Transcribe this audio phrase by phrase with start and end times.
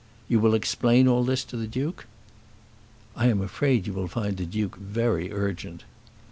[0.27, 2.07] You will explain all this to the Duke?"
[3.15, 5.83] "I am afraid you will find the Duke very urgent."